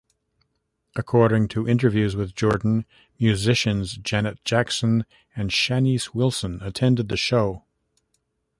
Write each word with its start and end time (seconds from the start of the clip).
According 0.95 1.49
to 1.49 1.67
interviews 1.67 2.15
with 2.15 2.33
Jordan, 2.33 2.85
musicians 3.19 3.97
Janet 3.97 4.43
Jackson 4.43 5.05
and 5.35 5.51
Shanice 5.51 6.11
Wilson 6.11 6.57
attended 6.63 7.07
the 7.07 7.17
show. 7.17 7.65